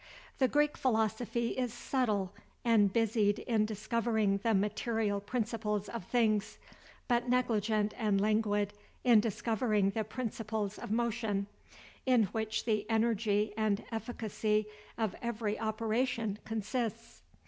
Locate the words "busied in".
2.91-3.67